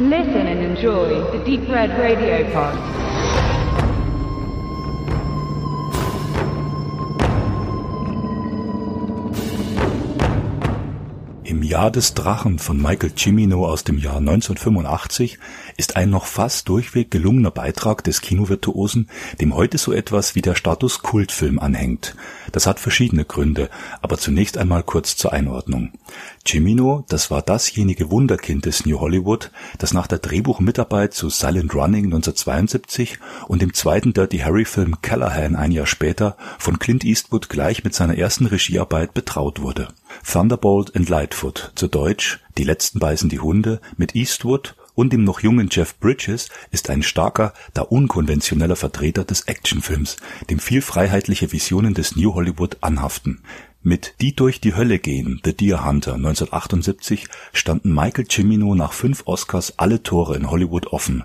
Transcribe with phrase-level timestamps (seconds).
[0.00, 2.72] Listen and enjoy the Deep Red Radio Pod.
[11.42, 15.40] Im Jahr des Drachen von Michael Cimino aus dem Jahr 1985
[15.76, 19.08] ist ein noch fast durchweg gelungener Beitrag des Kinovirtuosen,
[19.40, 22.14] dem heute so etwas wie der Status Kultfilm anhängt.
[22.52, 23.68] Das hat verschiedene Gründe,
[24.00, 25.90] aber zunächst einmal kurz zur Einordnung.
[26.46, 32.06] Cimino, das war dasjenige Wunderkind des New Hollywood, das nach der Drehbuchmitarbeit zu Silent Running
[32.06, 37.84] 1972 und dem zweiten Dirty Harry Film Callahan ein Jahr später von Clint Eastwood gleich
[37.84, 39.88] mit seiner ersten Regiearbeit betraut wurde.
[40.24, 45.38] Thunderbolt and Lightfoot, zu Deutsch Die letzten beißen die Hunde, mit Eastwood und dem noch
[45.38, 50.16] jungen Jeff Bridges ist ein starker, da unkonventioneller Vertreter des Actionfilms,
[50.50, 53.40] dem viel freiheitliche Visionen des New Hollywood anhaften.
[53.88, 59.22] Mit Die durch die Hölle gehen, The Deer Hunter 1978 standen Michael Cimino nach fünf
[59.24, 61.24] Oscars alle Tore in Hollywood offen,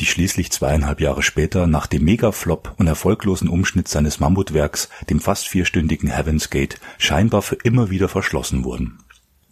[0.00, 5.46] die schließlich zweieinhalb Jahre später nach dem Megaflop und erfolglosen Umschnitt seines Mammutwerks, dem fast
[5.46, 8.98] vierstündigen Heaven's Gate, scheinbar für immer wieder verschlossen wurden.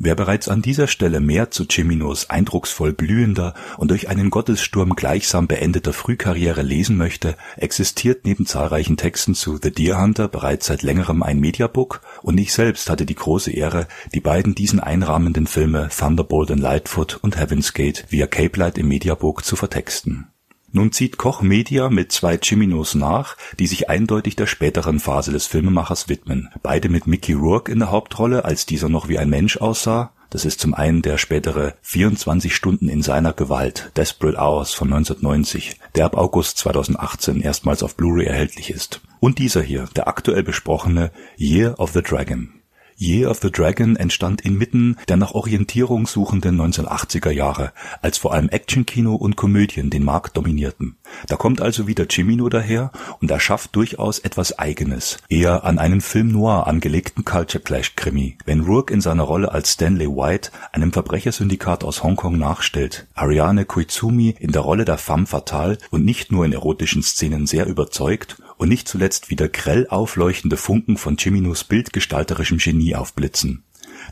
[0.00, 5.48] Wer bereits an dieser Stelle mehr zu Ciminos eindrucksvoll blühender und durch einen Gottessturm gleichsam
[5.48, 11.24] beendeter Frühkarriere lesen möchte, existiert neben zahlreichen Texten zu The Deer Hunter bereits seit längerem
[11.24, 16.52] ein Mediabook und ich selbst hatte die große Ehre, die beiden diesen einrahmenden Filme Thunderbolt
[16.52, 20.28] and Lightfoot und Heaven's Gate via Cape Light im Mediabook zu vertexten.
[20.70, 25.46] Nun zieht Koch Media mit zwei Ciminos nach, die sich eindeutig der späteren Phase des
[25.46, 26.50] Filmemachers widmen.
[26.62, 30.12] Beide mit Mickey Rourke in der Hauptrolle, als dieser noch wie ein Mensch aussah.
[30.30, 35.80] Das ist zum einen der spätere 24 Stunden in seiner Gewalt, Desperate Hours von 1990,
[35.94, 39.00] der ab August 2018 erstmals auf Blu-ray erhältlich ist.
[39.20, 42.57] Und dieser hier, der aktuell besprochene Year of the Dragon.
[43.00, 48.48] Year of the Dragon entstand inmitten der nach Orientierung suchenden 1980er Jahre, als vor allem
[48.48, 50.96] Actionkino und Komödien den Markt dominierten.
[51.28, 56.32] Da kommt also wieder Cimino daher und erschafft durchaus etwas Eigenes, eher an einen Film
[56.32, 61.84] noir angelegten Culture Clash Krimi, wenn Rourke in seiner Rolle als Stanley White einem Verbrechersyndikat
[61.84, 66.52] aus Hongkong nachstellt, Ariane Koizumi in der Rolle der femme fatale und nicht nur in
[66.52, 72.94] erotischen Szenen sehr überzeugt und nicht zuletzt wieder grell aufleuchtende Funken von Ciminos bildgestalterischem Genie
[72.94, 73.64] aufblitzen.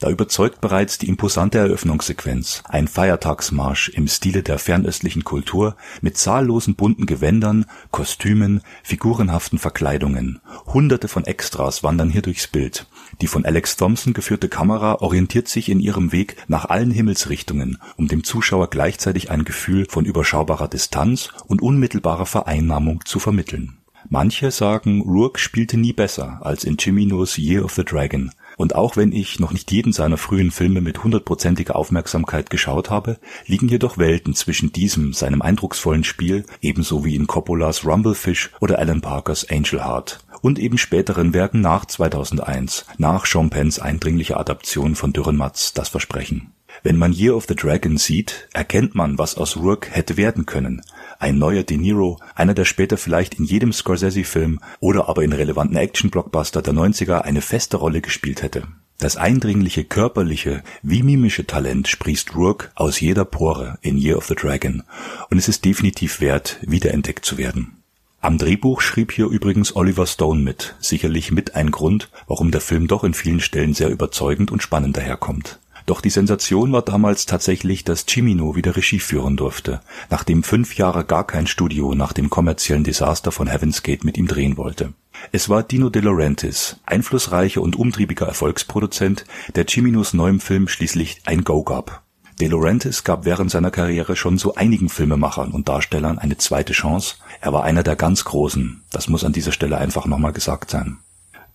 [0.00, 6.74] Da überzeugt bereits die imposante Eröffnungssequenz, ein Feiertagsmarsch im Stile der fernöstlichen Kultur mit zahllosen
[6.74, 10.40] bunten Gewändern, Kostümen, figurenhaften Verkleidungen.
[10.66, 12.86] Hunderte von Extras wandern hier durchs Bild.
[13.20, 18.08] Die von Alex Thompson geführte Kamera orientiert sich in ihrem Weg nach allen Himmelsrichtungen, um
[18.08, 23.78] dem Zuschauer gleichzeitig ein Gefühl von überschaubarer Distanz und unmittelbarer Vereinnahmung zu vermitteln.
[24.08, 28.96] Manche sagen, Rourke spielte nie besser als in Ciminos Year of the Dragon, und auch
[28.96, 33.98] wenn ich noch nicht jeden seiner frühen Filme mit hundertprozentiger Aufmerksamkeit geschaut habe, liegen jedoch
[33.98, 39.84] Welten zwischen diesem, seinem eindrucksvollen Spiel, ebenso wie in Coppolas Rumblefish oder Alan Parkers Angel
[39.84, 45.88] Heart und eben späteren Werken nach 2001, nach Sean Penns eindringlicher Adaption von Dürrenmatts Das
[45.88, 46.52] Versprechen.
[46.86, 50.82] Wenn man Year of the Dragon sieht, erkennt man, was aus Rourke hätte werden können.
[51.18, 55.78] Ein neuer De Niro, einer der später vielleicht in jedem Scorsese-Film oder aber in relevanten
[55.78, 58.64] Action-Blockbuster der 90er eine feste Rolle gespielt hätte.
[58.98, 64.34] Das eindringliche körperliche wie mimische Talent sprießt Rourke aus jeder Pore in Year of the
[64.34, 64.82] Dragon
[65.30, 67.78] und es ist definitiv wert, wiederentdeckt zu werden.
[68.20, 72.88] Am Drehbuch schrieb hier übrigens Oliver Stone mit, sicherlich mit ein Grund, warum der Film
[72.88, 75.60] doch in vielen Stellen sehr überzeugend und spannend daherkommt.
[75.86, 81.04] Doch die Sensation war damals tatsächlich, dass Cimino wieder Regie führen durfte, nachdem fünf Jahre
[81.04, 84.94] gar kein Studio nach dem kommerziellen Desaster von Heaven's Gate mit ihm drehen wollte.
[85.30, 89.24] Es war Dino De Laurentiis, einflussreicher und umtriebiger Erfolgsproduzent,
[89.54, 92.02] der Ciminos neuem Film schließlich ein Go gab.
[92.40, 97.16] De Laurentiis gab während seiner Karriere schon so einigen Filmemachern und Darstellern eine zweite Chance.
[97.40, 98.82] Er war einer der ganz Großen.
[98.90, 100.98] Das muss an dieser Stelle einfach nochmal gesagt sein.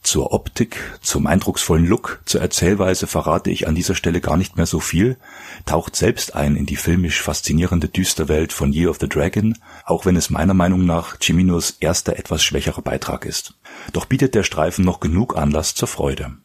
[0.01, 4.65] Zur Optik, zum eindrucksvollen Look, zur Erzählweise verrate ich an dieser Stelle gar nicht mehr
[4.65, 5.17] so viel,
[5.65, 10.15] taucht selbst ein in die filmisch faszinierende Düsterwelt von Year of the Dragon, auch wenn
[10.15, 13.55] es meiner Meinung nach Ciminos erster etwas schwächerer Beitrag ist.
[13.91, 16.37] Doch bietet der Streifen noch genug Anlass zur Freude.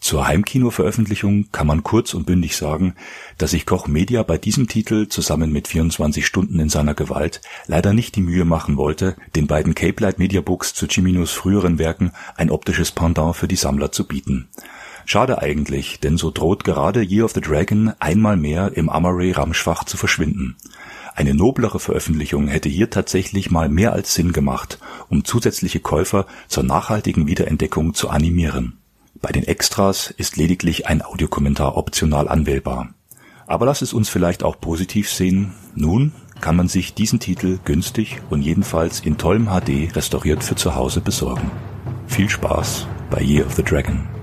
[0.00, 2.94] Zur Heimkino-Veröffentlichung kann man kurz und bündig sagen,
[3.36, 7.92] dass sich Koch Media bei diesem Titel zusammen mit 24 Stunden in seiner Gewalt leider
[7.92, 12.12] nicht die Mühe machen wollte, den beiden Cape Light Media Books zu Ciminos früheren Werken
[12.36, 14.48] ein optisches Pendant für die Sammler zu bieten.
[15.04, 19.96] Schade eigentlich, denn so droht gerade Year of the Dragon einmal mehr im Amaray-Ramschfach zu
[19.96, 20.56] verschwinden.
[21.14, 24.78] Eine noblere Veröffentlichung hätte hier tatsächlich mal mehr als Sinn gemacht,
[25.08, 28.77] um zusätzliche Käufer zur nachhaltigen Wiederentdeckung zu animieren.
[29.20, 32.94] Bei den Extras ist lediglich ein Audiokommentar optional anwählbar.
[33.46, 35.54] Aber lass es uns vielleicht auch positiv sehen.
[35.74, 40.76] Nun kann man sich diesen Titel günstig und jedenfalls in tollem HD restauriert für zu
[40.76, 41.50] Hause besorgen.
[42.06, 44.17] Viel Spaß bei Year of the Dragon.